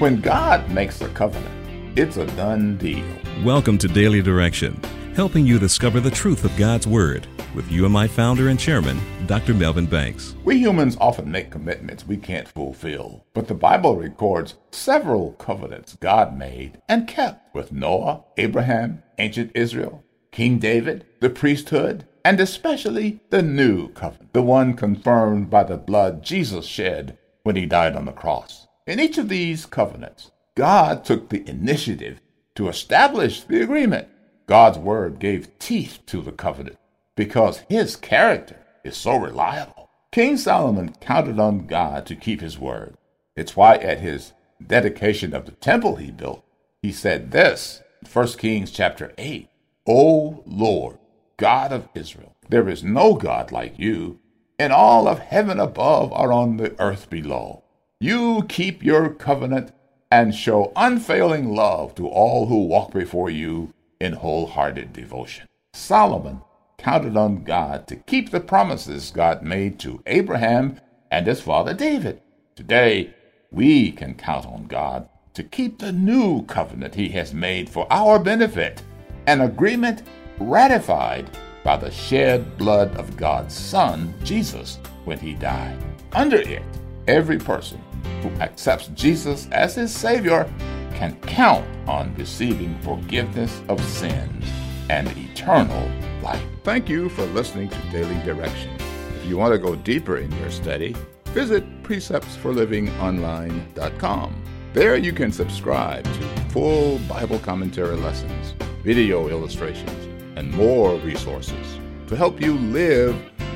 When 0.00 0.20
God 0.20 0.68
makes 0.70 1.00
a 1.02 1.08
covenant, 1.10 1.96
it's 1.96 2.16
a 2.16 2.26
done 2.34 2.76
deal. 2.78 3.06
Welcome 3.44 3.78
to 3.78 3.86
Daily 3.86 4.22
Direction, 4.22 4.82
helping 5.14 5.46
you 5.46 5.56
discover 5.56 6.00
the 6.00 6.10
truth 6.10 6.44
of 6.44 6.56
God's 6.56 6.84
Word 6.84 7.28
with 7.54 7.70
UMI 7.70 8.08
founder 8.08 8.48
and 8.48 8.58
chairman, 8.58 9.00
Dr. 9.28 9.54
Melvin 9.54 9.86
Banks. 9.86 10.34
We 10.42 10.58
humans 10.58 10.96
often 11.00 11.30
make 11.30 11.52
commitments 11.52 12.08
we 12.08 12.16
can't 12.16 12.48
fulfill, 12.48 13.24
but 13.34 13.46
the 13.46 13.54
Bible 13.54 13.94
records 13.94 14.56
several 14.72 15.34
covenants 15.34 15.96
God 16.00 16.36
made 16.36 16.82
and 16.88 17.06
kept 17.06 17.54
with 17.54 17.70
Noah, 17.70 18.24
Abraham, 18.36 19.00
ancient 19.18 19.52
Israel, 19.54 20.02
King 20.32 20.58
David, 20.58 21.06
the 21.20 21.30
priesthood, 21.30 22.04
and 22.24 22.40
especially 22.40 23.20
the 23.30 23.42
new 23.42 23.90
covenant, 23.90 24.32
the 24.32 24.42
one 24.42 24.74
confirmed 24.74 25.50
by 25.50 25.62
the 25.62 25.76
blood 25.76 26.24
Jesus 26.24 26.66
shed 26.66 27.16
when 27.44 27.54
he 27.54 27.64
died 27.64 27.94
on 27.94 28.06
the 28.06 28.12
cross. 28.12 28.66
In 28.86 29.00
each 29.00 29.16
of 29.16 29.28
these 29.28 29.64
covenants, 29.64 30.30
God 30.54 31.04
took 31.04 31.28
the 31.28 31.48
initiative 31.48 32.20
to 32.54 32.68
establish 32.68 33.42
the 33.42 33.62
agreement. 33.62 34.08
God's 34.46 34.78
word 34.78 35.18
gave 35.18 35.58
teeth 35.58 36.00
to 36.06 36.20
the 36.20 36.32
covenant 36.32 36.76
because 37.16 37.62
his 37.68 37.96
character 37.96 38.58
is 38.84 38.96
so 38.96 39.16
reliable. 39.16 39.88
King 40.12 40.36
Solomon 40.36 40.94
counted 41.00 41.40
on 41.40 41.66
God 41.66 42.04
to 42.06 42.14
keep 42.14 42.40
his 42.40 42.58
word. 42.58 42.96
It's 43.34 43.56
why 43.56 43.76
at 43.76 44.00
his 44.00 44.32
dedication 44.64 45.34
of 45.34 45.46
the 45.46 45.52
temple 45.52 45.96
he 45.96 46.10
built, 46.10 46.44
he 46.82 46.92
said 46.92 47.30
this, 47.30 47.82
1 48.12 48.28
Kings 48.38 48.70
chapter 48.70 49.12
8, 49.16 49.48
O 49.86 50.42
Lord, 50.46 50.98
God 51.38 51.72
of 51.72 51.88
Israel, 51.94 52.36
there 52.48 52.68
is 52.68 52.84
no 52.84 53.14
God 53.14 53.50
like 53.50 53.78
you 53.78 54.20
and 54.58 54.72
all 54.72 55.08
of 55.08 55.18
heaven 55.18 55.58
above 55.58 56.12
are 56.12 56.32
on 56.32 56.58
the 56.58 56.80
earth 56.80 57.10
below. 57.10 57.63
You 58.04 58.44
keep 58.50 58.84
your 58.84 59.08
covenant 59.08 59.72
and 60.10 60.34
show 60.34 60.74
unfailing 60.76 61.54
love 61.54 61.94
to 61.94 62.06
all 62.06 62.44
who 62.44 62.66
walk 62.66 62.92
before 62.92 63.30
you 63.30 63.72
in 63.98 64.12
wholehearted 64.12 64.92
devotion. 64.92 65.48
Solomon 65.72 66.42
counted 66.76 67.16
on 67.16 67.44
God 67.44 67.86
to 67.86 67.96
keep 67.96 68.30
the 68.30 68.40
promises 68.40 69.10
God 69.10 69.42
made 69.42 69.78
to 69.78 70.02
Abraham 70.04 70.78
and 71.10 71.26
his 71.26 71.40
father 71.40 71.72
David. 71.72 72.20
Today, 72.54 73.14
we 73.50 73.90
can 73.90 74.16
count 74.16 74.44
on 74.44 74.66
God 74.66 75.08
to 75.32 75.42
keep 75.42 75.78
the 75.78 75.92
new 75.92 76.44
covenant 76.44 76.94
he 76.94 77.08
has 77.08 77.32
made 77.32 77.70
for 77.70 77.90
our 77.90 78.18
benefit, 78.18 78.82
an 79.26 79.40
agreement 79.40 80.02
ratified 80.38 81.30
by 81.64 81.78
the 81.78 81.90
shed 81.90 82.58
blood 82.58 82.94
of 82.96 83.16
God's 83.16 83.54
Son, 83.54 84.12
Jesus, 84.22 84.78
when 85.06 85.18
he 85.18 85.32
died. 85.32 85.78
Under 86.12 86.36
it, 86.36 86.62
every 87.06 87.38
person 87.38 87.82
who 88.22 88.30
accepts 88.40 88.88
Jesus 88.88 89.48
as 89.52 89.74
his 89.74 89.94
Savior 89.94 90.50
can 90.94 91.14
count 91.22 91.66
on 91.86 92.14
receiving 92.16 92.78
forgiveness 92.80 93.62
of 93.68 93.78
sins 93.84 94.46
and 94.88 95.08
eternal 95.16 95.90
life. 96.22 96.42
Thank 96.62 96.88
you 96.88 97.10
for 97.10 97.24
listening 97.26 97.68
to 97.68 97.76
Daily 97.90 98.18
Direction. 98.24 98.70
If 99.16 99.26
you 99.26 99.36
want 99.36 99.52
to 99.52 99.58
go 99.58 99.74
deeper 99.74 100.16
in 100.18 100.30
your 100.38 100.50
study, 100.50 100.96
visit 101.26 101.64
preceptsforlivingonline.com. 101.82 104.44
There 104.72 104.96
you 104.96 105.12
can 105.12 105.30
subscribe 105.30 106.04
to 106.04 106.22
full 106.50 106.98
Bible 107.00 107.38
commentary 107.38 107.96
lessons, 107.96 108.54
video 108.82 109.28
illustrations, 109.28 110.08
and 110.36 110.50
more 110.52 110.96
resources 110.96 111.78
to 112.08 112.16
help 112.16 112.40
you 112.40 112.54
live 112.54 113.14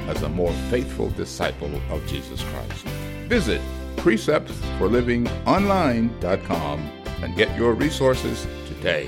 as 0.09 0.23
a 0.23 0.29
more 0.29 0.53
faithful 0.71 1.11
disciple 1.11 1.75
of 1.91 2.07
Jesus 2.07 2.45
Christ. 2.45 2.87
Visit 3.29 3.61
preceptsforlivingonline.com 3.97 6.81
and 7.21 7.37
get 7.37 7.55
your 7.59 7.75
resources 7.75 8.47
today. 8.67 9.07